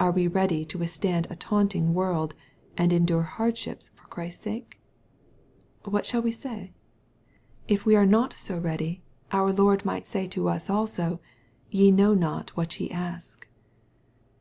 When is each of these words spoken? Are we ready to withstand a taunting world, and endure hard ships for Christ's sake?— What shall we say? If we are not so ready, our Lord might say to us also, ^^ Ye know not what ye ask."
Are 0.00 0.10
we 0.10 0.26
ready 0.26 0.64
to 0.64 0.78
withstand 0.78 1.28
a 1.30 1.36
taunting 1.36 1.94
world, 1.94 2.34
and 2.76 2.92
endure 2.92 3.22
hard 3.22 3.56
ships 3.56 3.90
for 3.94 4.02
Christ's 4.08 4.42
sake?— 4.42 4.80
What 5.84 6.04
shall 6.04 6.20
we 6.20 6.32
say? 6.32 6.72
If 7.68 7.86
we 7.86 7.94
are 7.94 8.06
not 8.06 8.32
so 8.32 8.58
ready, 8.58 9.04
our 9.30 9.52
Lord 9.52 9.84
might 9.84 10.04
say 10.08 10.26
to 10.26 10.48
us 10.48 10.68
also, 10.68 11.02
^^ 11.20 11.20
Ye 11.70 11.92
know 11.92 12.12
not 12.12 12.56
what 12.56 12.80
ye 12.80 12.90
ask." 12.90 13.46